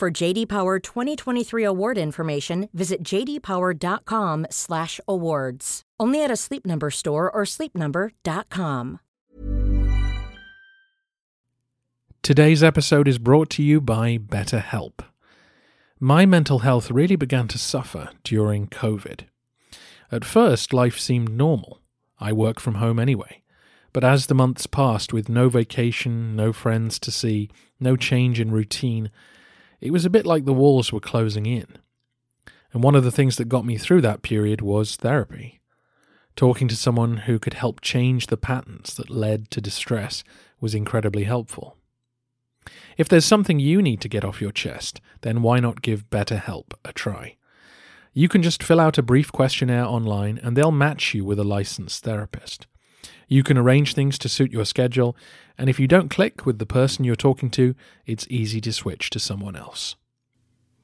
[0.00, 5.82] For JD Power 2023 award information, visit jdpower.com/awards.
[6.00, 9.00] Only at a Sleep Number store or sleepnumber.com.
[12.22, 15.04] Today's episode is brought to you by BetterHelp.
[15.98, 19.24] My mental health really began to suffer during COVID.
[20.10, 21.82] At first, life seemed normal.
[22.18, 23.42] I work from home anyway.
[23.92, 28.50] But as the months passed with no vacation, no friends to see, no change in
[28.50, 29.10] routine,
[29.80, 31.66] it was a bit like the walls were closing in.
[32.72, 35.60] And one of the things that got me through that period was therapy.
[36.36, 40.22] Talking to someone who could help change the patterns that led to distress
[40.60, 41.76] was incredibly helpful.
[42.96, 46.72] If there's something you need to get off your chest, then why not give BetterHelp
[46.84, 47.36] a try?
[48.12, 51.44] You can just fill out a brief questionnaire online and they'll match you with a
[51.44, 52.66] licensed therapist.
[53.32, 55.16] You can arrange things to suit your schedule,
[55.56, 59.08] and if you don't click with the person you're talking to, it's easy to switch
[59.10, 59.94] to someone else.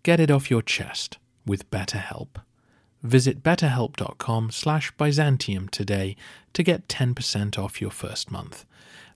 [0.05, 2.37] Get it off your chest with BetterHelp.
[3.03, 6.15] Visit betterhelp.com slash Byzantium today
[6.53, 8.65] to get 10% off your first month.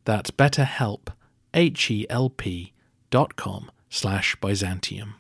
[0.04, 1.12] That's betterhelp,
[1.54, 2.72] H-E-L-P
[3.10, 5.14] dot com slash Byzantium.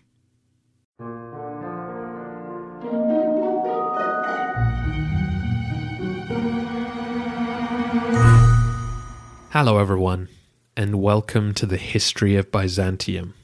[9.52, 10.28] Hello, everyone,
[10.76, 13.34] and welcome to the History of Byzantium,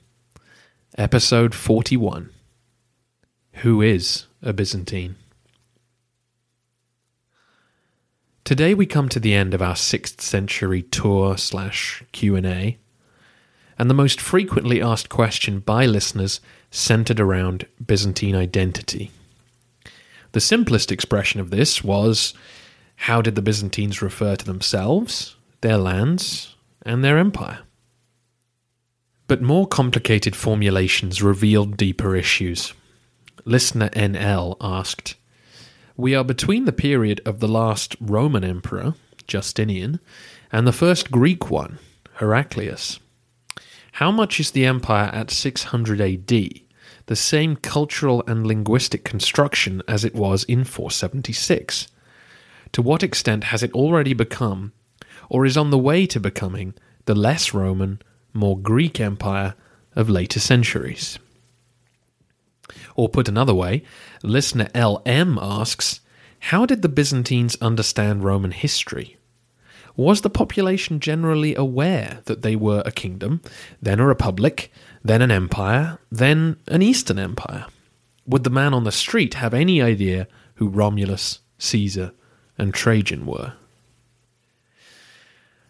[0.96, 2.30] Episode 41
[3.54, 5.16] Who is a Byzantine?
[8.44, 12.78] Today we come to the end of our 6th century tour slash Q&A,
[13.76, 16.40] and the most frequently asked question by listeners
[16.70, 19.10] centered around Byzantine identity.
[20.30, 22.32] The simplest expression of this was
[22.94, 25.35] how did the Byzantines refer to themselves
[25.66, 27.58] their lands, and their empire.
[29.26, 32.72] But more complicated formulations revealed deeper issues.
[33.44, 35.16] Listener NL asked
[35.96, 38.94] We are between the period of the last Roman emperor,
[39.26, 39.98] Justinian,
[40.52, 41.80] and the first Greek one,
[42.18, 43.00] Heraclius.
[43.94, 46.60] How much is the empire at 600 AD
[47.06, 51.88] the same cultural and linguistic construction as it was in 476?
[52.70, 54.72] To what extent has it already become
[55.28, 56.74] or is on the way to becoming
[57.06, 58.00] the less Roman,
[58.32, 59.54] more Greek empire
[59.94, 61.18] of later centuries.
[62.94, 63.82] Or put another way,
[64.22, 66.00] listener LM asks
[66.40, 69.16] How did the Byzantines understand Roman history?
[69.96, 73.40] Was the population generally aware that they were a kingdom,
[73.80, 74.70] then a republic,
[75.02, 77.66] then an empire, then an Eastern empire?
[78.26, 82.12] Would the man on the street have any idea who Romulus, Caesar,
[82.58, 83.54] and Trajan were?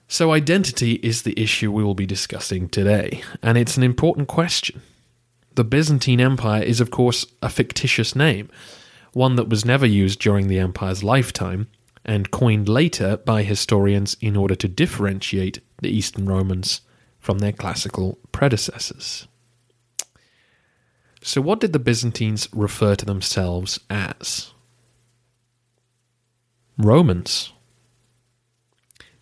[0.08, 4.80] So, identity is the issue we will be discussing today, and it's an important question.
[5.56, 8.48] The Byzantine Empire is, of course, a fictitious name,
[9.12, 11.66] one that was never used during the empire's lifetime,
[12.04, 16.82] and coined later by historians in order to differentiate the Eastern Romans
[17.18, 19.26] from their classical predecessors.
[21.20, 24.52] So, what did the Byzantines refer to themselves as?
[26.78, 27.52] Romans.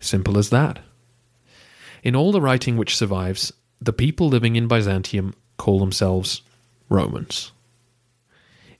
[0.05, 0.79] Simple as that.
[2.03, 3.51] In all the writing which survives,
[3.81, 6.43] the people living in Byzantium call themselves
[6.89, 7.51] Romans.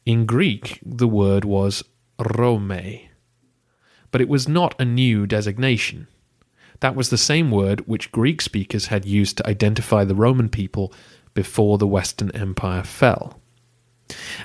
[0.05, 1.83] In Greek, the word was
[2.19, 2.79] Rome,
[4.11, 6.07] but it was not a new designation.
[6.81, 10.93] That was the same word which Greek speakers had used to identify the Roman people
[11.33, 13.39] before the Western Empire fell.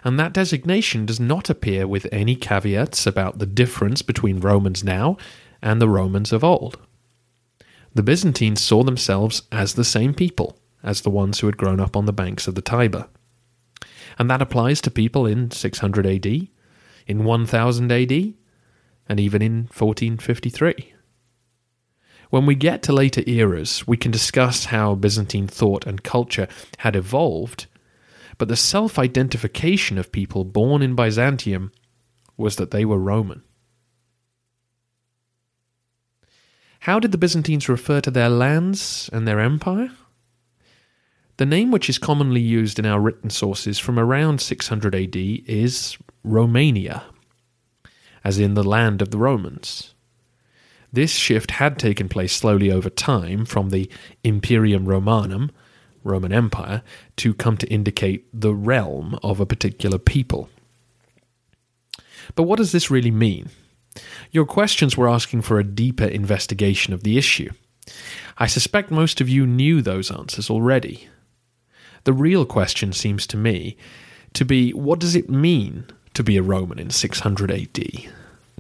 [0.03, 5.19] And that designation does not appear with any caveats about the difference between Romans now
[5.63, 6.79] and the Romans of old.
[7.95, 11.97] The Byzantines saw themselves as the same people as the ones who had grown up
[11.97, 13.09] on the banks of the Tiber.
[14.19, 16.49] And that applies to people in 600 AD,
[17.07, 18.35] in 1000 AD,
[19.09, 20.95] and even in 1453.
[22.31, 26.47] When we get to later eras, we can discuss how Byzantine thought and culture
[26.79, 27.67] had evolved,
[28.39, 31.73] but the self identification of people born in Byzantium
[32.37, 33.43] was that they were Roman.
[36.81, 39.91] How did the Byzantines refer to their lands and their empire?
[41.37, 45.99] The name which is commonly used in our written sources from around 600 AD is
[46.25, 47.05] Romania,
[48.25, 49.95] as in the land of the Romans.
[50.91, 53.91] This shift had taken place slowly over time from the
[54.25, 55.51] Imperium Romanum,
[56.03, 56.83] Roman Empire,
[57.17, 60.49] to come to indicate the realm of a particular people.
[62.35, 63.51] But what does this really mean?
[64.31, 67.51] Your questions were asking for a deeper investigation of the issue.
[68.39, 71.09] I suspect most of you knew those answers already.
[72.05, 73.77] The real question seems to me
[74.33, 77.85] to be what does it mean to be a Roman in 600 AD?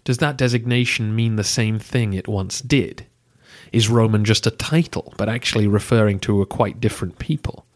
[0.04, 3.06] Does that designation mean the same thing it once did?
[3.72, 7.66] Is Roman just a title, but actually referring to a quite different people?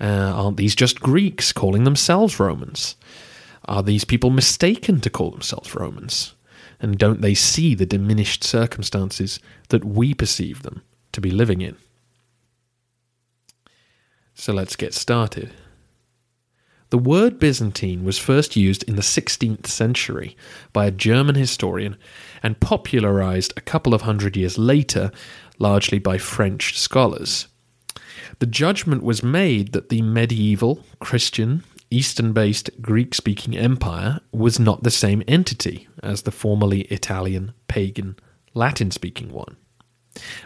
[0.00, 2.96] Uh, aren't these just Greeks calling themselves Romans?
[3.66, 6.34] Are these people mistaken to call themselves Romans?
[6.80, 9.38] And don't they see the diminished circumstances
[9.68, 10.82] that we perceive them
[11.12, 11.76] to be living in?
[14.34, 15.52] So let's get started.
[16.88, 20.36] The word Byzantine was first used in the 16th century
[20.72, 21.96] by a German historian
[22.42, 25.12] and popularized a couple of hundred years later,
[25.58, 27.46] largely by French scholars.
[28.40, 34.84] The judgment was made that the medieval, Christian, Eastern based Greek speaking empire was not
[34.84, 38.16] the same entity as the formerly Italian, pagan,
[38.54, 39.56] Latin speaking one.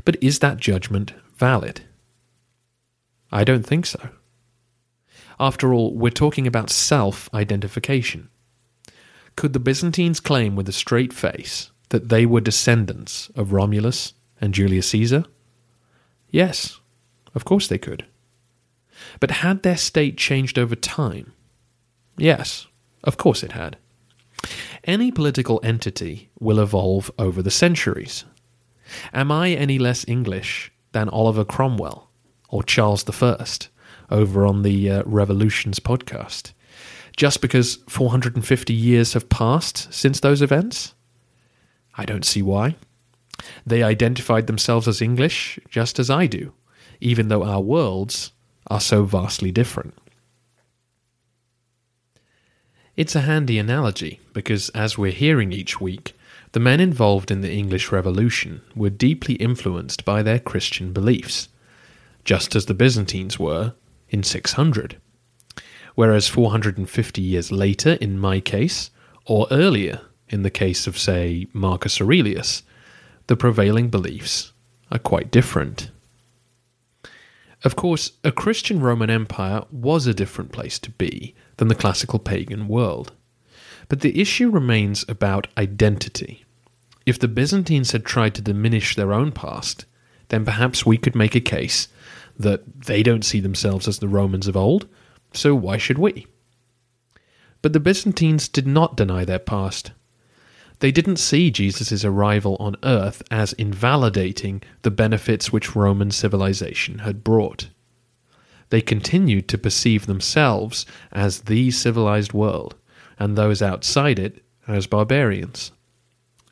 [0.04, 1.82] But is that judgment valid?
[3.30, 4.08] I don't think so.
[5.38, 8.30] After all, we're talking about self identification.
[9.36, 14.54] Could the Byzantines claim with a straight face that they were descendants of Romulus and
[14.54, 15.24] Julius Caesar?
[16.30, 16.80] Yes,
[17.34, 18.06] of course they could.
[19.20, 21.32] But had their state changed over time?
[22.16, 22.66] Yes,
[23.02, 23.76] of course it had.
[24.84, 28.24] Any political entity will evolve over the centuries.
[29.12, 32.10] Am I any less English than Oliver Cromwell
[32.50, 33.46] or Charles I?
[34.10, 36.52] over on the uh, Revolutions podcast.
[37.16, 40.94] Just because 450 years have passed since those events?
[41.96, 42.76] I don't see why.
[43.66, 46.52] They identified themselves as English just as I do,
[47.00, 48.32] even though our worlds
[48.68, 49.94] are so vastly different.
[52.96, 56.16] It's a handy analogy because, as we're hearing each week,
[56.52, 61.48] the men involved in the English Revolution were deeply influenced by their Christian beliefs,
[62.24, 63.74] just as the Byzantines were
[64.08, 64.96] in 600.
[65.96, 68.90] Whereas 450 years later, in my case,
[69.26, 72.62] or earlier, in the case of, say, Marcus Aurelius,
[73.26, 74.52] the prevailing beliefs
[74.92, 75.90] are quite different.
[77.64, 82.18] Of course, a Christian Roman Empire was a different place to be than the classical
[82.18, 83.12] pagan world.
[83.88, 86.44] But the issue remains about identity.
[87.06, 89.86] If the Byzantines had tried to diminish their own past,
[90.28, 91.88] then perhaps we could make a case
[92.38, 94.86] that they don't see themselves as the Romans of old,
[95.32, 96.26] so why should we?
[97.62, 99.92] But the Byzantines did not deny their past.
[100.84, 107.24] They didn't see Jesus' arrival on earth as invalidating the benefits which Roman civilization had
[107.24, 107.68] brought.
[108.68, 112.74] They continued to perceive themselves as the civilized world,
[113.18, 115.72] and those outside it as barbarians.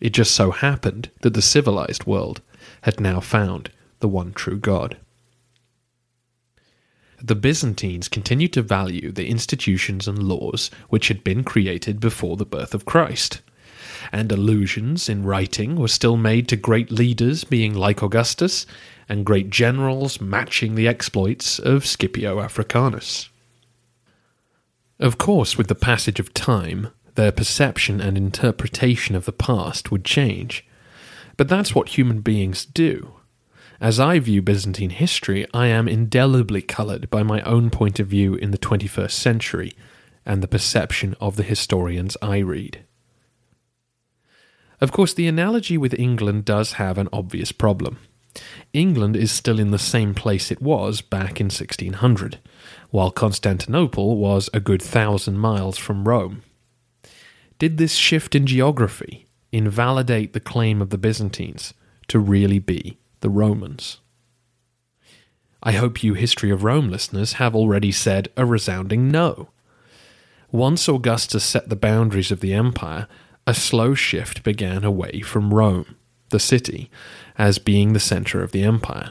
[0.00, 2.40] It just so happened that the civilized world
[2.84, 3.70] had now found
[4.00, 4.96] the one true God
[7.22, 12.44] the Byzantines continued to value the institutions and laws which had been created before the
[12.44, 13.42] birth of Christ.
[14.10, 18.66] And allusions in writing were still made to great leaders being like Augustus,
[19.08, 23.28] and great generals matching the exploits of Scipio Africanus.
[24.98, 30.04] Of course, with the passage of time, their perception and interpretation of the past would
[30.04, 30.64] change.
[31.36, 33.14] But that's what human beings do.
[33.80, 38.34] As I view Byzantine history, I am indelibly coloured by my own point of view
[38.34, 39.72] in the 21st century
[40.24, 42.84] and the perception of the historians I read.
[44.82, 47.98] Of course, the analogy with England does have an obvious problem.
[48.72, 52.40] England is still in the same place it was back in 1600,
[52.90, 56.42] while Constantinople was a good thousand miles from Rome.
[57.60, 61.74] Did this shift in geography invalidate the claim of the Byzantines
[62.08, 63.98] to really be the Romans.
[65.62, 69.50] I hope you History of Rome listeners have already said a resounding no.
[70.50, 73.06] Once Augustus set the boundaries of the empire,
[73.46, 75.96] a slow shift began away from Rome,
[76.30, 76.90] the city,
[77.36, 79.10] as being the centre of the empire.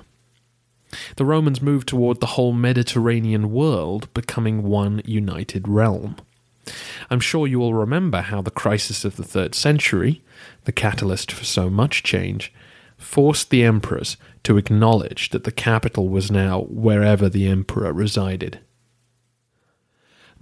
[1.15, 6.17] The Romans moved toward the whole Mediterranean world becoming one united realm.
[7.09, 10.21] I'm sure you all remember how the crisis of the third century,
[10.65, 12.53] the catalyst for so much change,
[12.97, 18.59] forced the emperors to acknowledge that the capital was now wherever the emperor resided.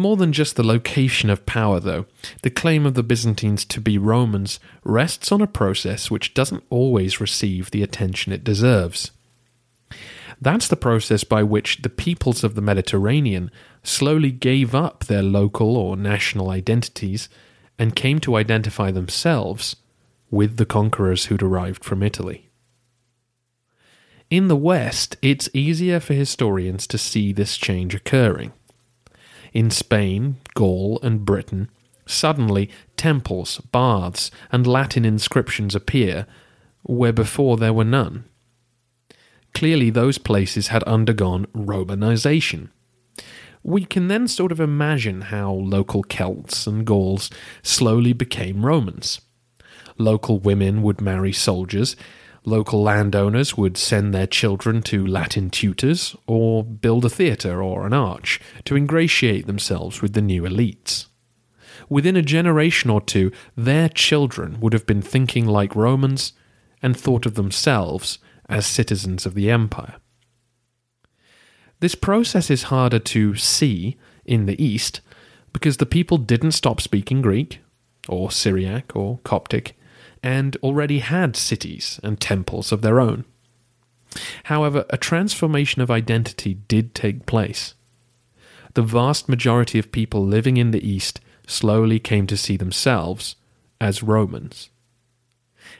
[0.01, 2.05] More than just the location of power, though,
[2.41, 7.19] the claim of the Byzantines to be Romans rests on a process which doesn't always
[7.19, 9.11] receive the attention it deserves.
[10.39, 13.51] That's the process by which the peoples of the Mediterranean
[13.83, 17.27] slowly gave up their local or national identities
[17.77, 19.75] and came to identify themselves
[20.31, 22.49] with the conquerors who'd arrived from Italy.
[24.29, 28.53] In the West, it's easier for historians to see this change occurring.
[29.53, 31.69] In Spain, Gaul, and Britain,
[32.05, 36.25] suddenly temples, baths, and Latin inscriptions appear
[36.83, 38.25] where before there were none.
[39.53, 42.69] Clearly, those places had undergone Romanization.
[43.63, 47.29] We can then sort of imagine how local Celts and Gauls
[47.61, 49.21] slowly became Romans.
[49.97, 51.95] Local women would marry soldiers,
[52.45, 57.93] local landowners would send their children to Latin tutors, or build a theatre or an
[57.93, 61.07] arch to ingratiate themselves with the new elites.
[61.89, 66.33] Within a generation or two, their children would have been thinking like Romans
[66.81, 69.95] and thought of themselves as citizens of the empire.
[71.79, 75.01] This process is harder to see in the East
[75.53, 77.59] because the people didn't stop speaking Greek,
[78.07, 79.78] or Syriac, or Coptic,
[80.21, 83.25] and already had cities and temples of their own.
[84.45, 87.75] However, a transformation of identity did take place.
[88.73, 93.35] The vast majority of people living in the East slowly came to see themselves
[93.81, 94.69] as Romans.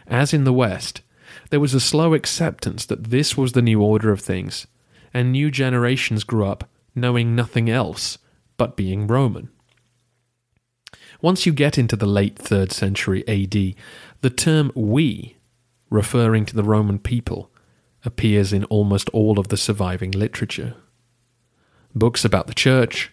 [0.07, 1.01] As in the West,
[1.49, 4.67] there was a slow acceptance that this was the new order of things,
[5.13, 8.17] and new generations grew up knowing nothing else
[8.57, 9.49] but being Roman.
[11.21, 13.75] Once you get into the late 3rd century AD,
[14.21, 15.35] the term we,
[15.89, 17.51] referring to the Roman people,
[18.05, 20.75] appears in almost all of the surviving literature.
[21.93, 23.11] Books about the church,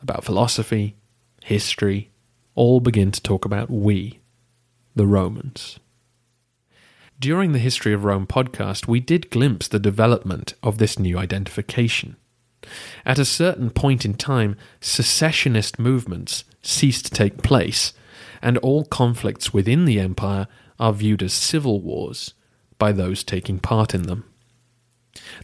[0.00, 0.96] about philosophy,
[1.42, 2.10] history,
[2.54, 4.20] all begin to talk about we,
[4.94, 5.78] the Romans.
[7.20, 12.16] During the History of Rome podcast, we did glimpse the development of this new identification.
[13.04, 17.92] At a certain point in time, secessionist movements ceased to take place,
[18.42, 20.46] and all conflicts within the empire
[20.78, 22.34] are viewed as civil wars
[22.78, 24.24] by those taking part in them.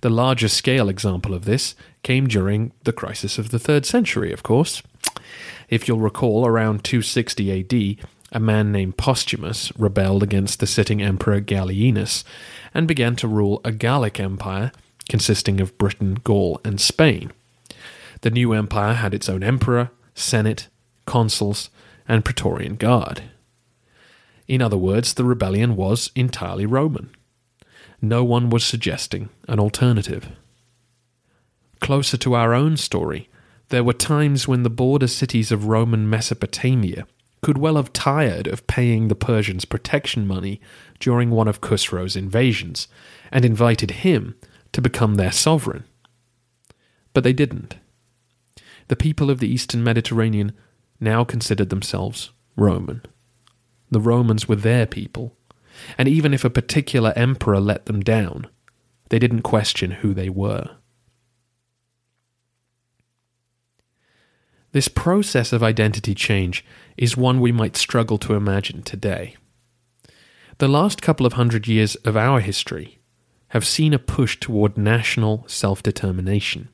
[0.03, 4.43] The larger scale example of this came during the crisis of the 3rd century, of
[4.43, 4.83] course.
[5.69, 11.41] If you'll recall, around 260 AD, a man named Postumus rebelled against the sitting emperor
[11.41, 12.25] Gallienus
[12.75, 14.73] and began to rule a Gallic empire
[15.09, 17.33] consisting of Britain, Gaul, and Spain.
[18.21, 20.69] The new empire had its own emperor, senate,
[21.11, 21.71] consuls,
[22.07, 23.25] and praetorian guard.
[24.47, 27.11] In other words, the rebellion was entirely Roman.
[28.01, 30.29] No one was suggesting an alternative.
[31.81, 33.29] Closer to our own story,
[33.71, 37.09] there were times when the border cities of Roman Mesopotamia
[37.43, 40.61] could well have tired of paying the Persians protection money
[41.01, 42.87] during one of Khusro's invasions
[43.33, 44.37] and invited him
[44.73, 45.85] to become their sovereign.
[47.13, 47.77] But they didn't.
[48.87, 50.53] The people of the eastern Mediterranean
[51.01, 53.03] now considered themselves Roman.
[53.91, 55.37] The Romans were their people,
[55.99, 58.47] and even if a particular emperor let them down,
[59.09, 60.77] they didn't question who they were.
[64.73, 66.65] This process of identity change
[66.97, 69.37] is one we might struggle to imagine today.
[70.59, 73.01] The last couple of hundred years of our history
[73.49, 76.69] have seen a push toward national self determination.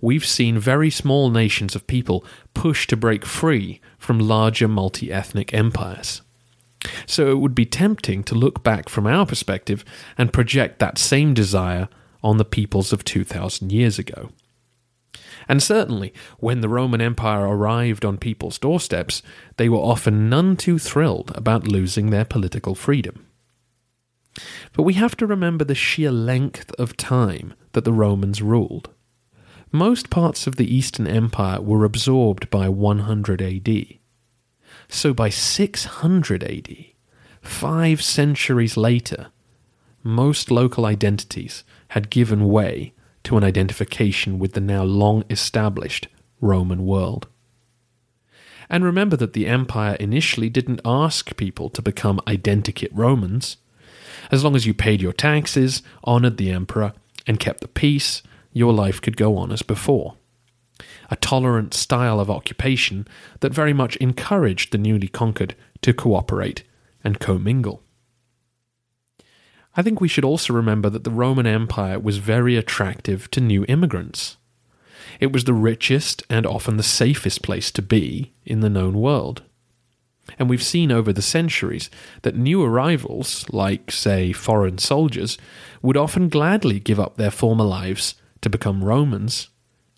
[0.00, 5.52] We've seen very small nations of people push to break free from larger multi ethnic
[5.52, 6.22] empires.
[7.06, 9.84] So it would be tempting to look back from our perspective
[10.16, 11.88] and project that same desire
[12.22, 14.30] on the peoples of 2,000 years ago.
[15.48, 19.22] And certainly, when the Roman Empire arrived on people's doorsteps,
[19.56, 23.26] they were often none too thrilled about losing their political freedom.
[24.72, 28.90] But we have to remember the sheer length of time that the Romans ruled.
[29.72, 33.86] Most parts of the Eastern Empire were absorbed by 100 AD.
[34.88, 36.76] So by 600 AD,
[37.40, 39.28] five centuries later,
[40.02, 46.08] most local identities had given way to an identification with the now long established
[46.40, 47.28] Roman world.
[48.68, 53.56] And remember that the empire initially didn't ask people to become identikit Romans.
[54.32, 56.92] As long as you paid your taxes, honoured the emperor,
[57.26, 58.22] and kept the peace,
[58.52, 60.16] your life could go on as before.
[61.10, 63.06] A tolerant style of occupation
[63.40, 66.64] that very much encouraged the newly conquered to cooperate
[67.02, 67.82] and commingle.
[69.76, 73.64] I think we should also remember that the Roman Empire was very attractive to new
[73.66, 74.36] immigrants.
[75.20, 79.42] It was the richest and often the safest place to be in the known world.
[80.38, 81.90] And we've seen over the centuries
[82.22, 85.38] that new arrivals, like, say, foreign soldiers,
[85.82, 89.48] would often gladly give up their former lives to become Romans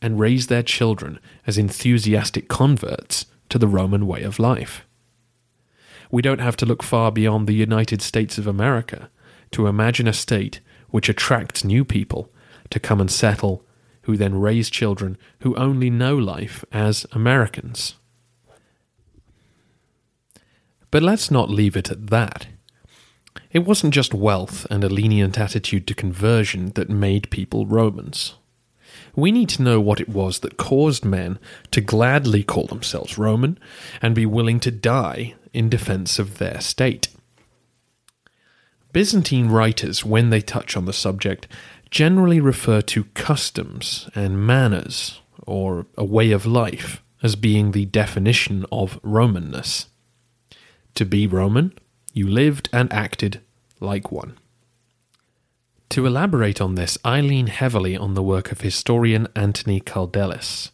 [0.00, 4.86] and raise their children as enthusiastic converts to the Roman way of life.
[6.10, 9.10] We don't have to look far beyond the United States of America
[9.52, 12.30] to imagine a state which attracts new people
[12.70, 13.64] to come and settle,
[14.02, 17.94] who then raise children who only know life as Americans.
[20.90, 22.46] But let's not leave it at that.
[23.50, 28.34] It wasn't just wealth and a lenient attitude to conversion that made people Romans.
[29.14, 31.38] We need to know what it was that caused men
[31.70, 33.58] to gladly call themselves Roman
[34.00, 37.08] and be willing to die in defense of their state.
[38.92, 41.46] Byzantine writers, when they touch on the subject,
[41.90, 48.66] generally refer to customs and manners, or a way of life, as being the definition
[48.72, 49.86] of Romanness.
[50.94, 51.72] To be Roman,
[52.12, 53.40] you lived and acted
[53.80, 54.36] like one.
[55.90, 60.70] To elaborate on this, I lean heavily on the work of historian Anthony Kaldellis.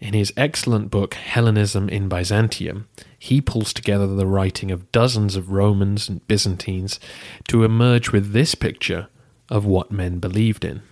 [0.00, 2.86] In his excellent book Hellenism in Byzantium,
[3.18, 7.00] he pulls together the writing of dozens of Romans and Byzantines
[7.48, 9.08] to emerge with this picture
[9.48, 10.82] of what men believed in.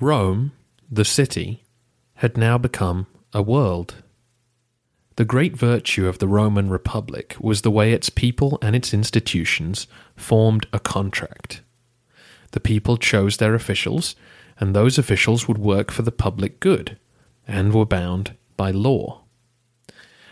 [0.00, 0.52] Rome,
[0.90, 1.62] the city,
[2.14, 3.96] had now become a world.
[5.16, 9.86] The great virtue of the Roman Republic was the way its people and its institutions
[10.14, 11.62] formed a contract.
[12.50, 14.14] The people chose their officials,
[14.60, 16.98] and those officials would work for the public good,
[17.48, 19.22] and were bound by law.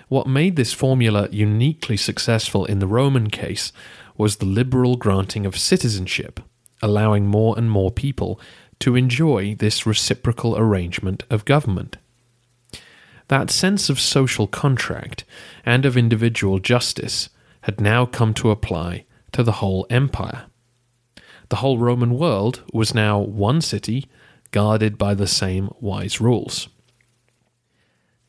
[0.08, 3.72] What made this formula uniquely successful in the Roman case
[4.18, 6.40] was the liberal granting of citizenship,
[6.82, 8.38] allowing more and more people
[8.80, 11.96] to enjoy this reciprocal arrangement of government.
[13.28, 15.24] That sense of social contract
[15.64, 17.30] and of individual justice
[17.62, 20.44] had now come to apply to the whole empire.
[21.48, 24.06] The whole Roman world was now one city
[24.50, 26.68] guarded by the same wise rules.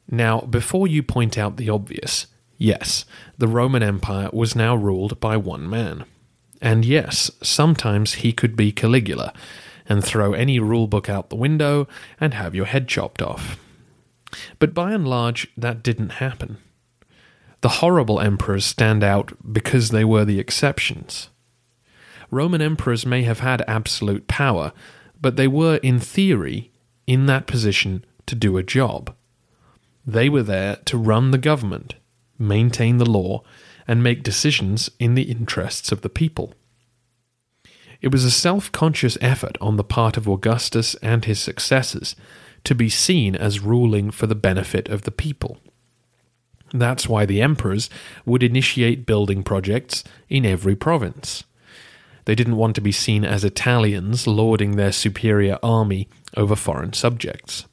[0.10, 2.28] Now, before you point out the obvious,
[2.58, 3.06] yes,
[3.38, 6.06] the Roman Empire was now ruled by one man.
[6.62, 9.34] And yes, sometimes he could be Caligula
[9.88, 11.88] and throw any rulebook out the window
[12.20, 13.60] and have your head chopped off.
[14.60, 16.58] But by and large, that didn't happen.
[17.62, 21.30] The horrible emperors stand out because they were the exceptions.
[22.30, 24.72] Roman emperors may have had absolute power,
[25.20, 26.72] but they were, in theory,
[27.08, 29.16] in that position to do a job.
[30.06, 31.96] They were there to run the government,
[32.38, 33.44] maintain the law,
[33.88, 36.54] and make decisions in the interests of the people.
[38.02, 42.16] It was a self conscious effort on the part of Augustus and his successors
[42.66, 45.58] to be seen as ruling for the benefit of the people.
[46.74, 47.90] That's why the emperors
[48.26, 51.44] would initiate building projects in every province.
[52.26, 57.66] They didn't want to be seen as Italians lording their superior army over foreign subjects.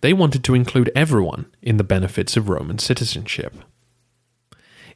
[0.00, 3.54] They wanted to include everyone in the benefits of Roman citizenship.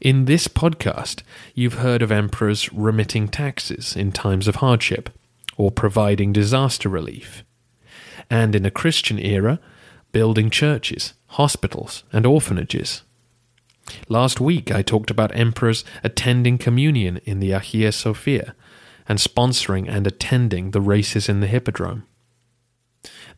[0.00, 1.22] In this podcast,
[1.54, 5.10] you've heard of emperors remitting taxes in times of hardship
[5.56, 7.44] or providing disaster relief.
[8.30, 9.60] And in a Christian era,
[10.12, 13.02] building churches, hospitals, and orphanages.
[14.08, 18.54] Last week, I talked about emperors attending communion in the Hagia Sophia
[19.08, 22.04] and sponsoring and attending the races in the Hippodrome.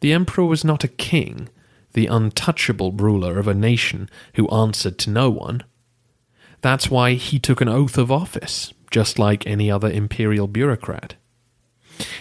[0.01, 1.49] The emperor was not a king,
[1.95, 5.65] the untouchable ruler of a nation who answered to no one.
[6.61, 11.15] That's why he took an oath of office, just like any other imperial bureaucrat.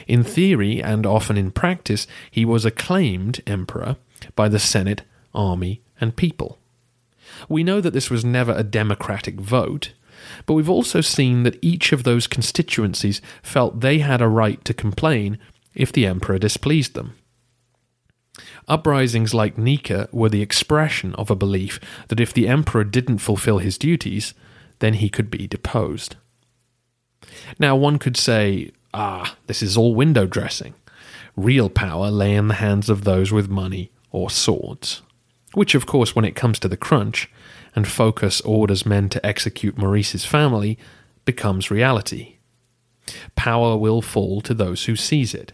[0.08, 3.98] In theory, and often in practice, he was acclaimed emperor
[4.36, 5.02] by the Senate,
[5.34, 6.60] army, and people.
[7.50, 9.94] We know that this was never a democratic vote,
[10.46, 14.74] but we've also seen that each of those constituencies felt they had a right to
[14.74, 15.38] complain
[15.74, 17.16] if the emperor displeased them.
[18.68, 23.60] Uprisings like Nika were the expression of a belief that if the emperor didn't fulfill
[23.60, 24.34] his duties,
[24.80, 26.16] then he could be deposed.
[27.60, 30.74] Now, one could say, ah, this is all window dressing.
[31.36, 35.02] Real power lay in the hands of those with money or swords.
[35.54, 37.30] Which, of course, when it comes to the crunch,
[37.76, 40.78] and Phocas orders men to execute Maurice's family,
[41.26, 42.38] becomes reality.
[43.36, 45.52] Power will fall to those who seize it.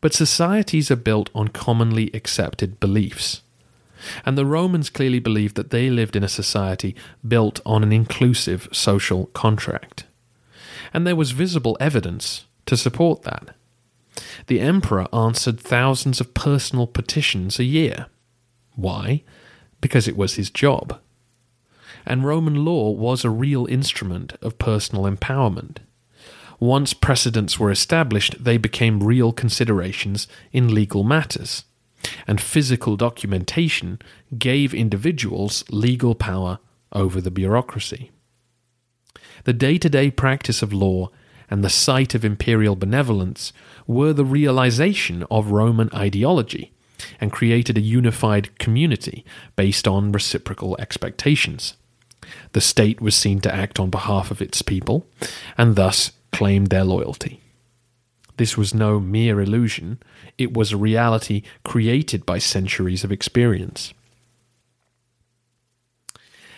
[0.00, 3.42] But societies are built on commonly accepted beliefs.
[4.26, 6.94] And the Romans clearly believed that they lived in a society
[7.26, 10.04] built on an inclusive social contract.
[10.92, 13.54] And there was visible evidence to support that.
[14.46, 18.06] The emperor answered thousands of personal petitions a year.
[18.74, 19.22] Why?
[19.80, 21.00] Because it was his job.
[22.04, 25.78] And Roman law was a real instrument of personal empowerment.
[26.62, 31.64] Once precedents were established, they became real considerations in legal matters,
[32.24, 34.00] and physical documentation
[34.38, 36.60] gave individuals legal power
[36.92, 38.11] over the bureaucracy.
[39.44, 41.10] The day to day practice of law
[41.50, 43.52] and the sight of imperial benevolence
[43.86, 46.72] were the realization of Roman ideology
[47.20, 49.24] and created a unified community
[49.56, 51.74] based on reciprocal expectations.
[52.52, 55.06] The state was seen to act on behalf of its people,
[55.58, 57.40] and thus claimed their loyalty.
[58.36, 59.98] This was no mere illusion,
[60.38, 63.92] it was a reality created by centuries of experience.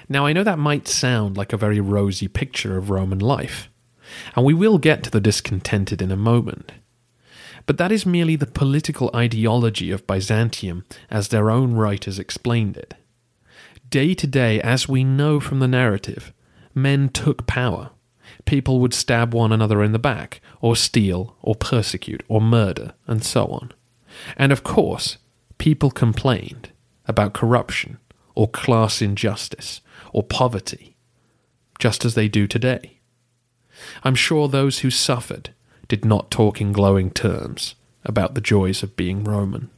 [0.09, 3.71] Now, I know that might sound like a very rosy picture of Roman life,
[4.37, 6.73] and we will get to the discontented in a moment.
[7.67, 12.95] But that is merely the political ideology of Byzantium as their own writers explained it.
[13.89, 16.33] Day to day, as we know from the narrative,
[16.75, 17.91] men took power,
[18.45, 23.25] people would stab one another in the back, or steal, or persecute, or murder, and
[23.25, 23.73] so on.
[24.37, 25.17] And of course,
[25.57, 26.71] people complained
[27.07, 27.99] about corruption,
[28.35, 29.81] or class injustice,
[30.15, 30.97] or poverty,
[31.79, 33.01] just as they do today.
[34.03, 35.51] I'm sure those who suffered
[35.89, 37.75] did not talk in glowing terms
[38.05, 39.71] about the joys of being Roman.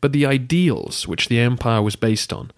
[0.00, 2.52] But the ideals which the empire was based on,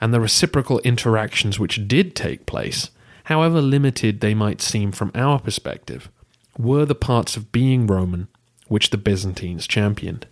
[0.00, 2.90] and the reciprocal interactions which did take place,
[3.24, 6.10] however limited they might seem from our perspective,
[6.58, 8.28] were the parts of being Roman
[8.68, 10.28] which the Byzantines championed.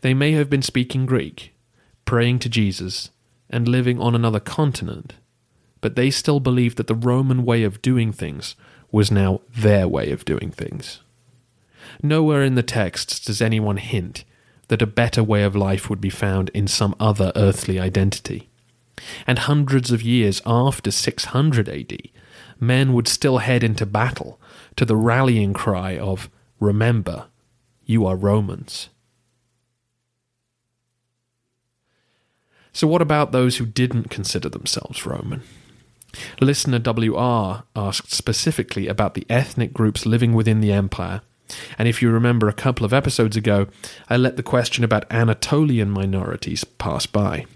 [0.00, 1.54] They may have been speaking Greek,
[2.06, 3.10] praying to Jesus,
[3.50, 5.14] and living on another continent,
[5.80, 8.56] but they still believed that the Roman way of doing things
[8.90, 11.00] was now their way of doing things.
[12.02, 14.24] Nowhere in the texts does anyone hint
[14.68, 18.48] that a better way of life would be found in some other earthly identity
[19.26, 21.98] and hundreds of years after 600 AD,
[22.58, 24.40] men would still head into battle
[24.76, 27.26] to the rallying cry of, Remember,
[27.84, 28.88] you are Romans.
[32.76, 35.42] So, what about those who didn't consider themselves Roman?
[36.42, 41.22] Listener WR asked specifically about the ethnic groups living within the empire.
[41.78, 43.68] And if you remember a couple of episodes ago,
[44.10, 47.46] I let the question about Anatolian minorities pass by.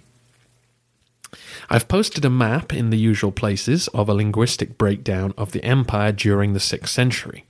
[1.69, 6.13] I've posted a map in the usual places of a linguistic breakdown of the empire
[6.13, 7.45] during the 6th century.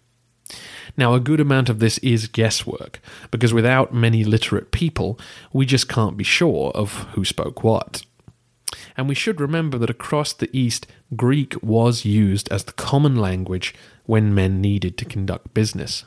[0.97, 3.01] Now, a good amount of this is guesswork,
[3.31, 5.19] because without many literate people,
[5.53, 8.03] we just can't be sure of who spoke what.
[8.97, 13.75] And we should remember that across the East, Greek was used as the common language
[14.05, 16.05] when men needed to conduct business.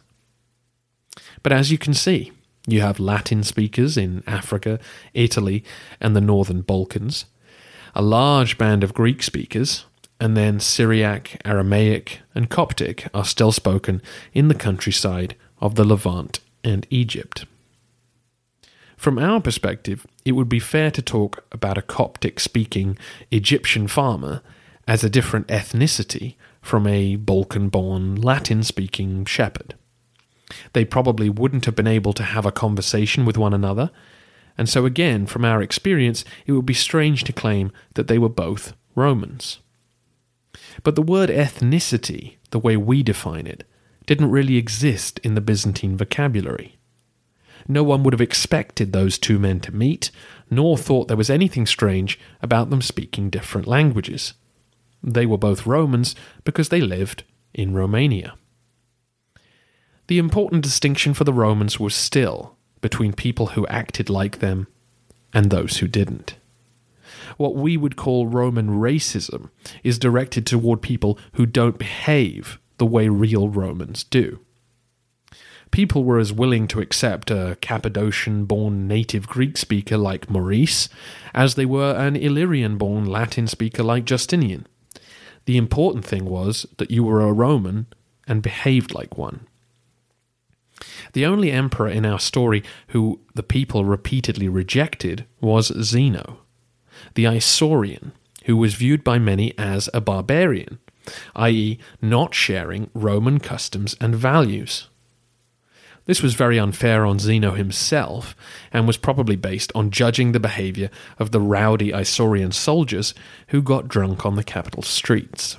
[1.41, 2.31] But as you can see,
[2.67, 4.79] you have Latin speakers in Africa,
[5.13, 5.63] Italy,
[5.99, 7.25] and the northern Balkans,
[7.95, 9.85] a large band of Greek speakers,
[10.19, 14.02] and then Syriac, Aramaic, and Coptic are still spoken
[14.34, 17.45] in the countryside of the Levant and Egypt.
[18.97, 22.97] From our perspective, it would be fair to talk about a Coptic speaking
[23.32, 24.41] Egyptian farmer
[24.88, 29.76] as a different ethnicity from a Balkan born Latin speaking shepherd.
[30.73, 33.91] They probably wouldn't have been able to have a conversation with one another,
[34.58, 38.30] and so again, from our experience, it would be strange to claim that they were
[38.30, 39.60] both Romans.
[40.81, 43.67] But the word ethnicity, the way we define it,
[44.05, 46.77] didn't really exist in the Byzantine vocabulary.
[47.67, 50.12] No one would have expected those two men to meet,
[50.49, 54.33] nor thought there was anything strange about them speaking different languages.
[55.01, 58.36] They were both Romans because they lived in Romania.
[60.07, 64.67] The important distinction for the Romans was still between people who acted like them
[65.33, 66.36] and those who didn't.
[67.38, 69.49] What we would call Roman racism
[69.83, 74.39] is directed toward people who don't behave the way real Romans do.
[75.71, 80.88] People were as willing to accept a Cappadocian born native Greek speaker like Maurice
[81.33, 84.67] as they were an Illyrian born Latin speaker like Justinian.
[85.45, 87.88] The important thing was that you were a Roman
[88.27, 89.47] and behaved like one.
[91.13, 96.39] The only emperor in our story who the people repeatedly rejected was Zeno,
[97.15, 98.11] the Isaurian,
[98.45, 100.79] who was viewed by many as a barbarian,
[101.35, 104.87] i.e., not sharing Roman customs and values.
[106.05, 108.35] This was very unfair on Zeno himself,
[108.73, 113.13] and was probably based on judging the behaviour of the rowdy Isaurian soldiers
[113.49, 115.57] who got drunk on the capital streets.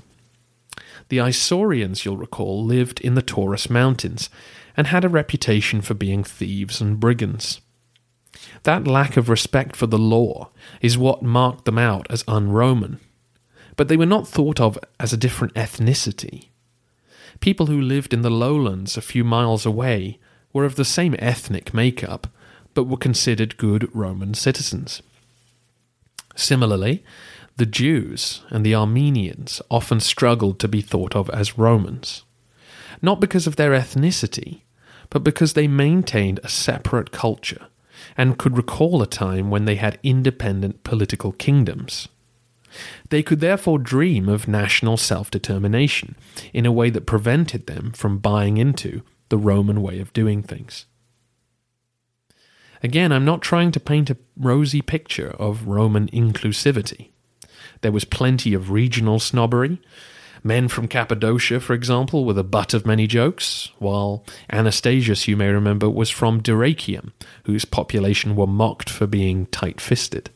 [1.09, 4.28] The Isaurians, you'll recall, lived in the Taurus Mountains
[4.76, 7.61] and had a reputation for being thieves and brigands.
[8.64, 10.48] That lack of respect for the law
[10.81, 12.98] is what marked them out as un Roman.
[13.77, 16.48] But they were not thought of as a different ethnicity.
[17.40, 20.18] People who lived in the lowlands a few miles away
[20.53, 22.27] were of the same ethnic makeup,
[22.72, 25.03] but were considered good Roman citizens.
[26.35, 27.05] Similarly,
[27.57, 32.22] the Jews and the Armenians often struggled to be thought of as Romans,
[33.03, 34.62] not because of their ethnicity,
[35.11, 37.66] but because they maintained a separate culture
[38.16, 42.09] and could recall a time when they had independent political kingdoms.
[43.11, 46.16] They could therefore dream of national self determination
[46.53, 50.87] in a way that prevented them from buying into the Roman way of doing things.
[52.83, 57.11] Again, I'm not trying to paint a rosy picture of Roman inclusivity.
[57.81, 59.81] There was plenty of regional snobbery.
[60.46, 65.48] Men from Cappadocia, for example, were the butt of many jokes, while Anastasius, you may
[65.48, 67.12] remember, was from Dyrrachium,
[67.44, 70.28] whose population were mocked for being tight fisted.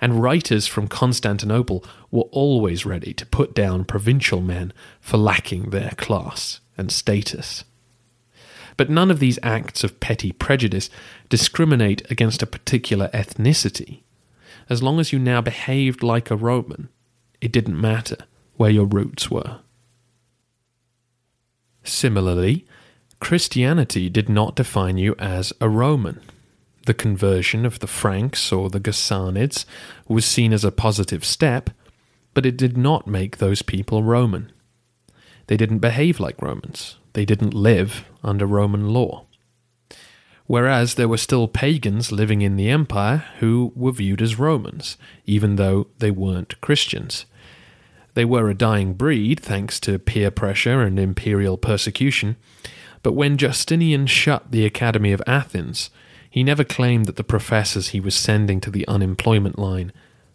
[0.00, 5.92] And writers from Constantinople were always ready to put down provincial men for lacking their
[5.96, 7.62] class and status.
[8.76, 10.90] But none of these acts of petty prejudice
[11.28, 14.00] discriminate against a particular ethnicity.
[14.68, 16.88] As long as you now behaved like a Roman,
[17.40, 18.24] it didn't matter
[18.60, 19.58] where your roots were.
[21.82, 22.66] Similarly,
[23.18, 26.20] Christianity did not define you as a Roman.
[26.84, 29.64] The conversion of the Franks or the Ghassanids
[30.08, 31.70] was seen as a positive step,
[32.34, 34.52] but it did not make those people Roman.
[35.46, 36.98] They didn't behave like Romans.
[37.14, 39.24] They didn't live under Roman law.
[40.46, 45.56] Whereas there were still pagans living in the empire who were viewed as Romans, even
[45.56, 47.24] though they weren't Christians.
[48.14, 52.36] They were a dying breed thanks to peer pressure and imperial persecution,
[53.02, 55.90] but when Justinian shut the Academy of Athens,
[56.28, 59.92] he never claimed that the professors he was sending to the unemployment line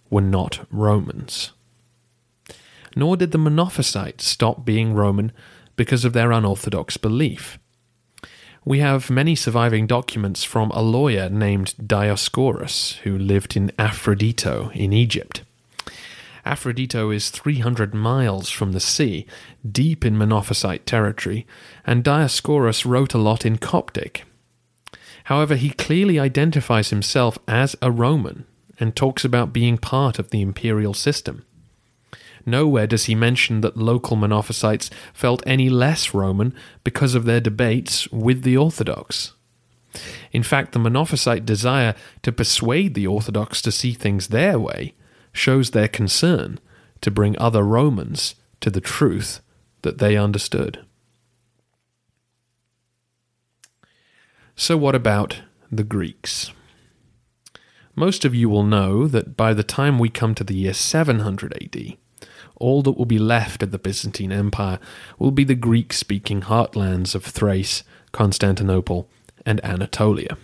[0.09, 1.51] were not Romans.
[2.95, 5.31] Nor did the Monophysites stop being Roman
[5.75, 7.59] because of their unorthodox belief.
[8.63, 14.91] We have many surviving documents from a lawyer named Dioscorus, who lived in Aphrodito in
[14.91, 15.43] Egypt.
[16.45, 19.25] Aphrodito is 300 miles from the sea,
[19.69, 21.47] deep in Monophysite territory,
[21.85, 24.25] and Dioscorus wrote a lot in Coptic.
[25.25, 28.45] However, he clearly identifies himself as a Roman
[28.79, 31.43] and talks about being part of the imperial system.
[32.45, 36.53] Nowhere does he mention that local Monophysites felt any less Roman
[36.83, 39.33] because of their debates with the Orthodox.
[40.31, 44.93] In fact, the Monophysite desire to persuade the Orthodox to see things their way
[45.35, 46.59] shows their concern
[47.01, 49.41] to bring other Romans to the truth
[49.81, 50.85] that they understood.
[54.55, 56.51] So, what about the Greeks?
[57.95, 61.53] Most of you will know that by the time we come to the year 700
[61.61, 61.97] AD,
[62.55, 64.79] all that will be left of the Byzantine Empire
[65.19, 69.09] will be the Greek speaking heartlands of Thrace, Constantinople,
[69.45, 70.37] and Anatolia.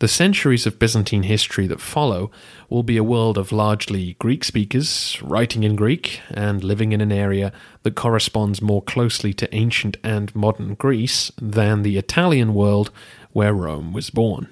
[0.00, 2.30] The centuries of Byzantine history that follow
[2.70, 7.12] will be a world of largely Greek speakers, writing in Greek, and living in an
[7.12, 12.90] area that corresponds more closely to ancient and modern Greece than the Italian world
[13.32, 14.48] where Rome was born.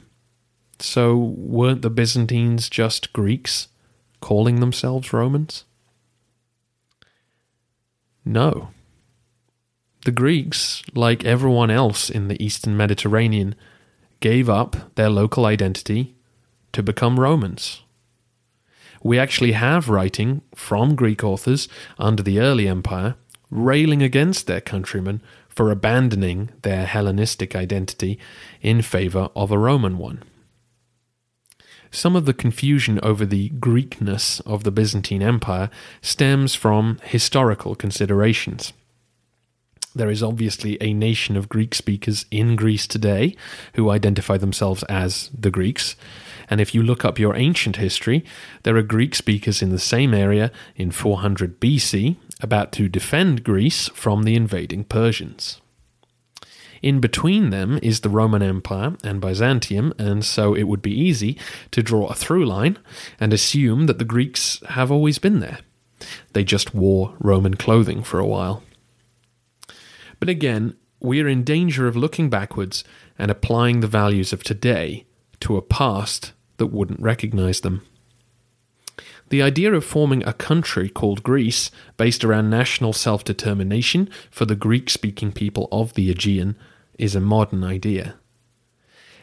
[0.81, 3.69] So, weren't the Byzantines just Greeks
[4.21, 5.65] calling themselves Romans?
[8.23, 8.69] No.
[10.05, 13.55] The Greeks, like everyone else in the eastern Mediterranean,
[14.21, 16.15] gave up their local identity
[16.73, 17.83] to become Romans.
[19.03, 23.15] We actually have writing from Greek authors under the early empire
[23.51, 28.19] railing against their countrymen for abandoning their Hellenistic identity
[28.61, 30.23] in favor of a Roman one.
[31.91, 35.71] Some of the confusion over the Greekness of the Byzantine Empire
[36.03, 38.73] stems from historical considerations.
[39.99, 43.35] There is obviously a nation of Greek speakers in Greece today
[43.75, 45.97] who identify themselves as the Greeks.
[46.49, 48.25] And if you look up your ancient history,
[48.63, 53.89] there are Greek speakers in the same area in 400 BC about to defend Greece
[53.89, 55.61] from the invading Persians.
[56.81, 61.37] In between them is the Roman Empire and Byzantium, and so it would be easy
[61.73, 62.79] to draw a through line
[63.19, 65.59] and assume that the Greeks have always been there.
[66.35, 68.63] They just wore Roman clothing for a while.
[70.21, 72.85] But again, we are in danger of looking backwards
[73.19, 75.07] and applying the values of today
[75.41, 77.83] to a past that wouldn't recognize them.
[79.31, 84.57] The idea of forming a country called Greece, based around national self determination for the
[84.57, 86.57] Greek speaking people of the Aegean,
[86.99, 88.17] is a modern idea.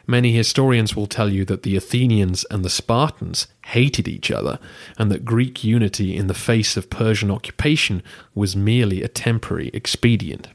[0.06, 4.60] Many historians will tell you that the Athenians and the Spartans hated each other,
[4.96, 10.48] and that Greek unity in the face of Persian occupation was merely a temporary expedient.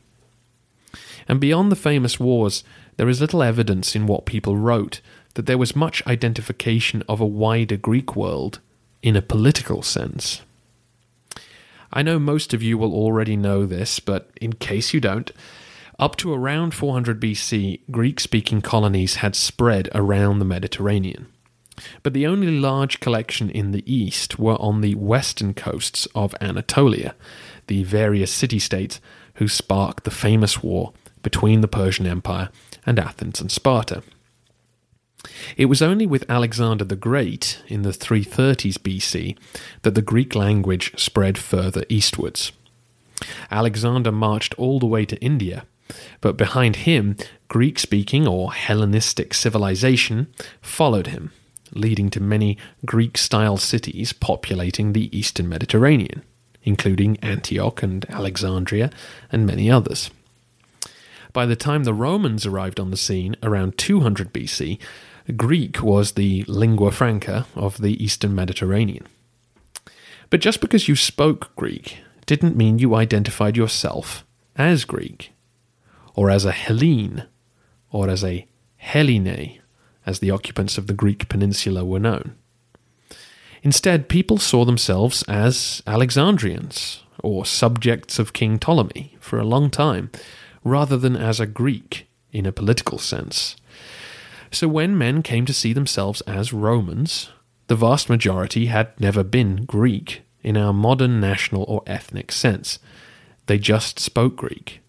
[1.28, 2.64] And beyond the famous wars,
[2.98, 5.02] there is little evidence in what people wrote
[5.36, 8.60] that there was much identification of a wider Greek world
[9.02, 10.42] in a political sense.
[11.94, 15.32] I know most of you will already know this, but in case you don't,
[16.00, 21.28] up to around 400 BC, Greek speaking colonies had spread around the Mediterranean.
[22.04, 27.16] But the only large collection in the east were on the western coasts of Anatolia,
[27.68, 29.00] the various city states
[29.36, 32.50] who sparked the famous war between the Persian Empire
[32.86, 34.04] and Athens and Sparta.
[35.56, 39.38] It was only with Alexander the Great in the 330s BC
[39.84, 42.52] that the Greek language spread further eastwards.
[43.52, 45.66] Alexander marched all the way to India,
[46.22, 47.16] but behind him,
[47.48, 50.28] Greek speaking or Hellenistic civilization
[50.62, 51.32] followed him,
[51.74, 56.24] leading to many Greek style cities populating the eastern Mediterranean,
[56.64, 58.90] including Antioch and Alexandria
[59.32, 60.10] and many others.
[61.34, 64.80] By the time the Romans arrived on the scene around 200 BC,
[65.38, 69.08] Greek was the lingua franca of the Eastern Mediterranean.
[70.30, 75.32] But just because you spoke Greek didn't mean you identified yourself as Greek,
[76.16, 77.28] or as a Hellene,
[77.92, 78.48] or as a
[78.82, 79.60] Hellene,
[80.06, 82.36] as the occupants of the Greek peninsula were known.
[83.64, 90.10] Instead, people saw themselves as Alexandrians, or subjects of King Ptolemy, for a long time,
[90.64, 93.56] rather than as a Greek in a political sense.
[94.52, 97.30] So when men came to see themselves as Romans,
[97.68, 102.80] the vast majority had never been Greek in our modern national or ethnic sense.
[103.46, 104.82] They just spoke Greek,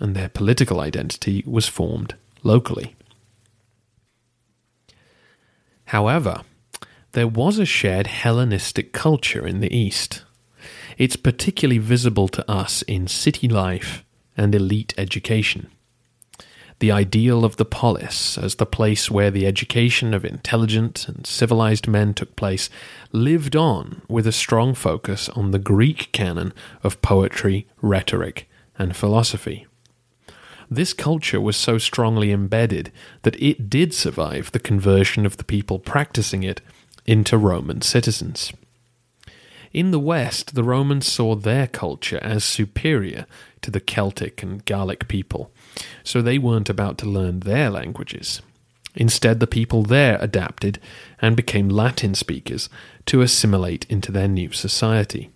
[0.00, 2.96] and their political identity was formed locally.
[5.86, 6.42] However,
[7.12, 10.24] there was a shared Hellenistic culture in the East.
[10.98, 14.03] It's particularly visible to us in city life
[14.36, 15.70] and elite education
[16.80, 21.86] the ideal of the polis as the place where the education of intelligent and civilized
[21.86, 22.68] men took place
[23.12, 29.66] lived on with a strong focus on the Greek canon of poetry, rhetoric, and philosophy.
[30.70, 32.90] This culture was so strongly embedded
[33.22, 36.60] that it did survive the conversion of the people practicing it
[37.06, 38.52] into Roman citizens.
[39.72, 43.26] In the West, the Romans saw their culture as superior
[43.64, 45.50] to the Celtic and Gallic people,
[46.02, 48.42] so they weren't about to learn their languages.
[48.94, 50.78] Instead, the people there adapted
[51.20, 52.68] and became Latin speakers
[53.06, 55.30] to assimilate into their new society.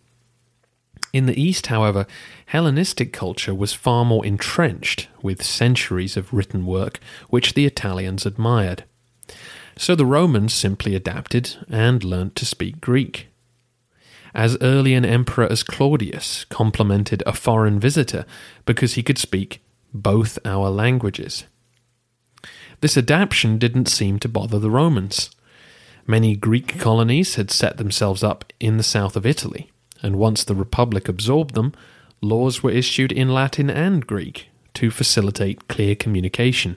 [1.13, 2.07] In the East, however,
[2.47, 8.85] Hellenistic culture was far more entrenched, with centuries of written work which the Italians admired.
[9.77, 13.28] So the Romans simply adapted and learnt to speak Greek
[14.35, 18.25] as early an emperor as Claudius complimented a foreign visitor
[18.65, 19.63] because he could speak
[19.93, 21.45] both our languages.
[22.81, 25.31] This adaptation didn't seem to bother the Romans.
[26.07, 29.71] Many Greek colonies had set themselves up in the south of Italy,
[30.03, 31.73] and once the Republic absorbed them,
[32.21, 36.77] laws were issued in Latin and Greek to facilitate clear communication.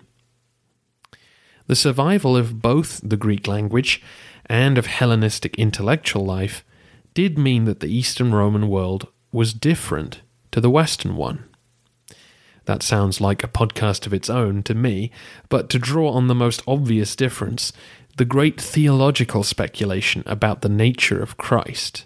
[1.68, 4.02] The survival of both the Greek language
[4.48, 6.66] and of Hellenistic intellectual life
[7.13, 10.21] did mean that the Eastern Roman world was different
[10.52, 11.45] to the Western one.
[12.65, 15.12] That sounds like a podcast of its own to me,
[15.50, 17.74] but to draw on the most obvious difference,
[18.17, 22.06] the great theological speculation about the nature of Christ,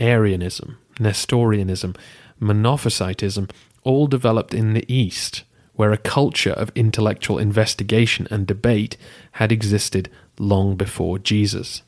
[0.00, 1.94] Arianism, Nestorianism,
[2.40, 3.50] Monophysitism,
[3.84, 8.96] all developed in the East, where a culture of intellectual investigation and debate
[9.32, 11.82] had existed long before Jesus.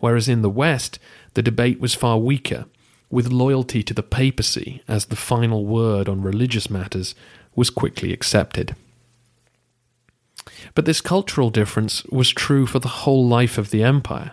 [0.00, 0.98] Whereas in the West,
[1.34, 2.66] the debate was far weaker,
[3.10, 7.14] with loyalty to the papacy as the final word on religious matters
[7.54, 8.74] was quickly accepted.
[10.74, 14.32] But this cultural difference was true for the whole life of the empire.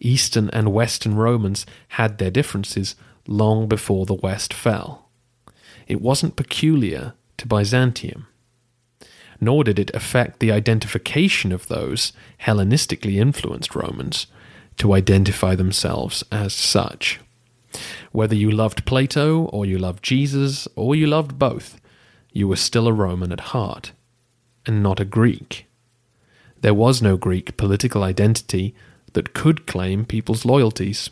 [0.00, 5.08] Eastern and Western Romans had their differences long before the West fell.
[5.86, 8.26] It wasn't peculiar to Byzantium.
[9.40, 12.12] Nor did it affect the identification of those
[12.42, 14.26] Hellenistically influenced Romans
[14.78, 17.20] to identify themselves as such.
[18.12, 21.80] Whether you loved Plato, or you loved Jesus, or you loved both,
[22.32, 23.92] you were still a Roman at heart,
[24.66, 25.66] and not a Greek.
[26.60, 28.74] There was no Greek political identity
[29.12, 31.10] that could claim people's loyalties.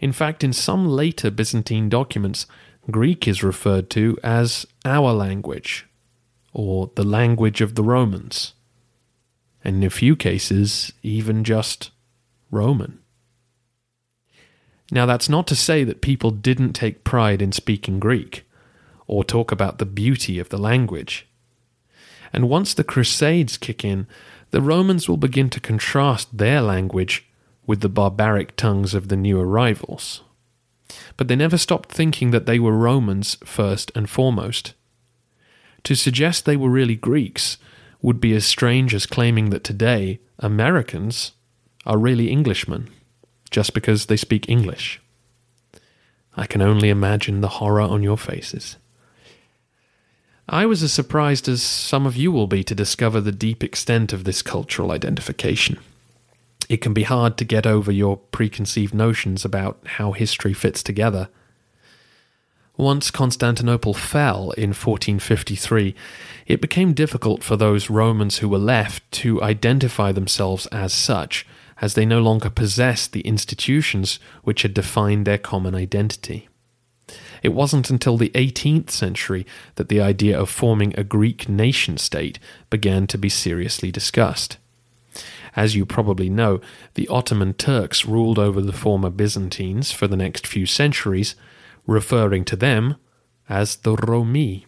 [0.00, 2.46] In fact, in some later Byzantine documents,
[2.90, 5.86] Greek is referred to as our language,
[6.52, 8.54] or the language of the Romans,
[9.62, 11.90] and in a few cases, even just
[12.50, 12.98] Roman.
[14.90, 18.44] Now, that's not to say that people didn't take pride in speaking Greek,
[19.06, 21.26] or talk about the beauty of the language.
[22.32, 24.06] And once the Crusades kick in,
[24.50, 27.28] the Romans will begin to contrast their language
[27.66, 30.22] with the barbaric tongues of the new arrivals.
[31.16, 34.74] But they never stopped thinking that they were Romans first and foremost.
[35.84, 37.58] To suggest they were really Greeks
[38.02, 41.32] would be as strange as claiming that today Americans
[41.86, 42.88] are really Englishmen
[43.50, 45.00] just because they speak English.
[46.36, 48.76] I can only imagine the horror on your faces.
[50.48, 54.12] I was as surprised as some of you will be to discover the deep extent
[54.12, 55.78] of this cultural identification.
[56.68, 61.28] It can be hard to get over your preconceived notions about how history fits together.
[62.76, 65.94] Once Constantinople fell in 1453,
[66.46, 71.46] it became difficult for those Romans who were left to identify themselves as such
[71.80, 76.48] as they no longer possessed the institutions which had defined their common identity.
[77.42, 82.38] It wasn't until the 18th century that the idea of forming a Greek nation state
[82.68, 84.58] began to be seriously discussed.
[85.56, 86.60] As you probably know,
[86.94, 91.34] the Ottoman Turks ruled over the former Byzantines for the next few centuries,
[91.86, 92.96] referring to them
[93.48, 94.66] as the Romi.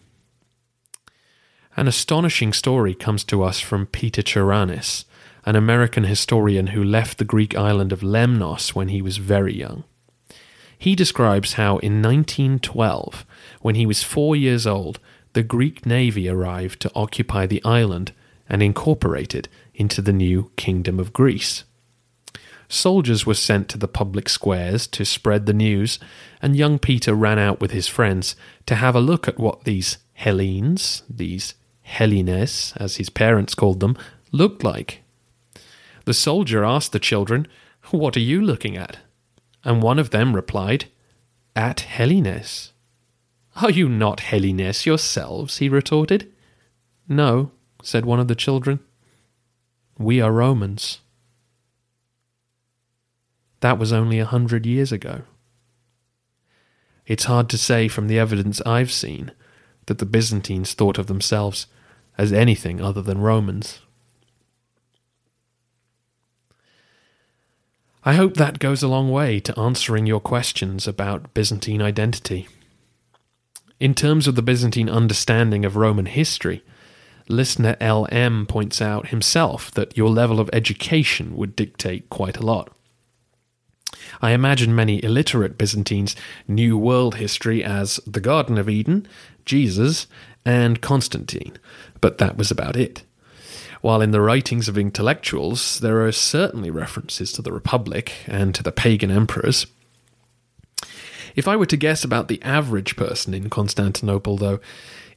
[1.77, 5.05] An astonishing story comes to us from Peter Charanis,
[5.45, 9.83] an American historian who left the Greek island of Lemnos when he was very young.
[10.77, 13.25] He describes how in 1912,
[13.61, 14.99] when he was four years old,
[15.33, 18.11] the Greek navy arrived to occupy the island
[18.49, 21.63] and incorporate it into the new Kingdom of Greece.
[22.67, 25.99] Soldiers were sent to the public squares to spread the news,
[26.41, 28.35] and young Peter ran out with his friends
[28.65, 33.97] to have a look at what these Hellenes, these Hellenes, as his parents called them,
[34.31, 35.02] looked like.
[36.05, 37.47] The soldier asked the children,
[37.91, 38.99] What are you looking at?
[39.63, 40.85] And one of them replied,
[41.55, 42.73] At Hellenes.
[43.61, 45.57] Are you not Hellenes yourselves?
[45.57, 46.31] he retorted.
[47.07, 47.51] No,
[47.81, 48.79] said one of the children.
[49.97, 50.99] We are Romans.
[53.59, 55.21] That was only a hundred years ago.
[57.05, 59.31] It's hard to say from the evidence I've seen
[59.85, 61.67] that the Byzantines thought of themselves
[62.17, 63.79] as anything other than Romans.
[68.05, 72.49] I hope that goes a long way to answering your questions about Byzantine identity.
[73.79, 76.63] In terms of the Byzantine understanding of Roman history,
[77.29, 82.75] listener LM points out himself that your level of education would dictate quite a lot.
[84.21, 86.13] I imagine many illiterate Byzantines
[86.45, 89.07] knew world history as the Garden of Eden,
[89.45, 90.07] Jesus,
[90.43, 91.57] and Constantine,
[92.01, 93.03] but that was about it
[93.83, 98.63] while in the writings of intellectuals there are certainly references to the Republic and to
[98.63, 99.67] the pagan emperors.
[101.35, 104.61] If I were to guess about the average person in Constantinople, though,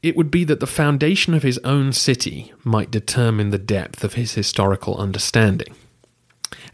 [0.02, 4.14] it would be that the foundation of his own city might determine the depth of
[4.14, 5.72] his historical understanding.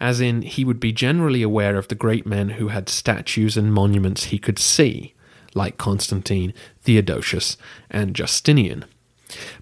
[0.01, 3.71] As in, he would be generally aware of the great men who had statues and
[3.71, 5.13] monuments he could see,
[5.55, 7.59] like Constantine, Theodosius,
[7.91, 8.87] and Justinian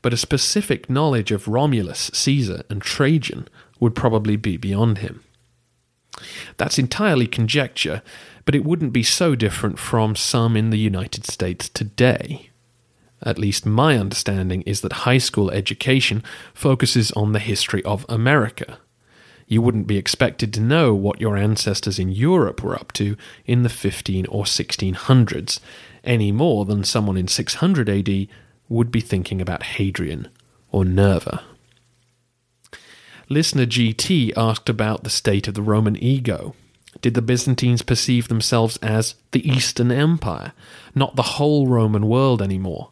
[0.02, 3.48] but a specific knowledge of Romulus, Caesar, and Trajan
[3.78, 5.22] would probably be beyond him.
[6.56, 8.02] That's entirely conjecture,
[8.44, 12.50] but it wouldn't be so different from some in the United States today.
[13.22, 16.22] At least my understanding is that high school education
[16.54, 18.78] focuses on the history of America.
[19.46, 23.62] You wouldn't be expected to know what your ancestors in Europe were up to in
[23.62, 25.60] the 15 or 1600s,
[26.04, 28.28] any more than someone in 600 AD
[28.70, 30.28] would be thinking about Hadrian
[30.70, 31.42] or Nerva.
[33.28, 36.54] Listener GT asked about the state of the Roman ego.
[37.02, 40.52] Did the Byzantines perceive themselves as the Eastern Empire,
[40.94, 42.90] not the whole Roman world anymore?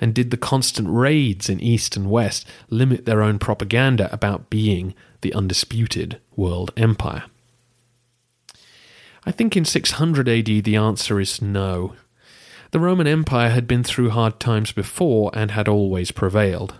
[0.00, 4.94] And did the constant raids in East and West limit their own propaganda about being
[5.22, 7.24] the undisputed world empire?
[9.24, 11.94] I think in 600 AD the answer is no.
[12.70, 16.74] The Roman Empire had been through hard times before and had always prevailed.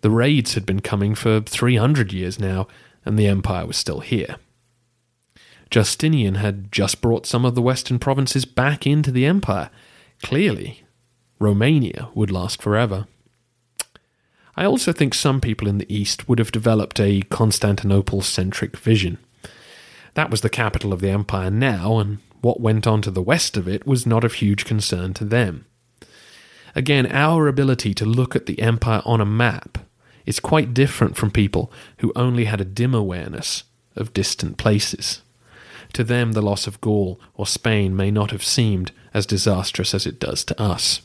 [0.00, 2.66] The raids had been coming for 300 years now,
[3.04, 4.36] and the empire was still here.
[5.70, 9.70] Justinian had just brought some of the western provinces back into the empire.
[10.22, 10.82] Clearly,
[11.38, 13.06] Romania would last forever.
[14.56, 19.18] I also think some people in the East would have developed a Constantinople centric vision.
[20.14, 23.56] That was the capital of the empire now, and what went on to the west
[23.56, 25.66] of it was not of huge concern to them.
[26.74, 29.78] Again, our ability to look at the empire on a map
[30.26, 33.64] is quite different from people who only had a dim awareness
[33.96, 35.22] of distant places.
[35.94, 40.06] To them, the loss of Gaul or Spain may not have seemed as disastrous as
[40.06, 41.00] it does to us.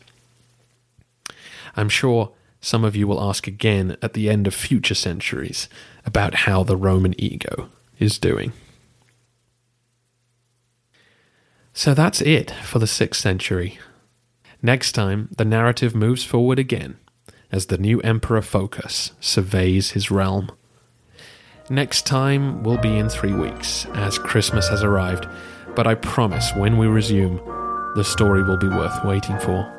[1.76, 2.32] I'm sure
[2.62, 5.68] some of you will ask again at the end of future centuries
[6.06, 7.70] about how the Roman ego
[8.00, 8.54] is doing.
[11.74, 13.80] So that's it for the 6th century.
[14.62, 16.98] Next time, the narrative moves forward again
[17.52, 20.52] as the new Emperor Phocas surveys his realm.
[21.70, 25.28] Next time will be in three weeks, as Christmas has arrived,
[25.76, 27.38] but I promise when we resume,
[27.96, 29.70] the story will be worth waiting for.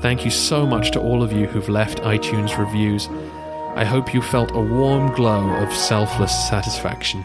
[0.00, 3.08] Thank you so much to all of you who've left iTunes reviews.
[3.76, 7.24] I hope you felt a warm glow of selfless satisfaction.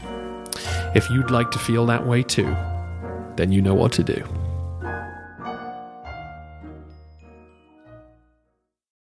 [0.95, 2.55] If you'd like to feel that way too,
[3.37, 4.46] then you know what to do.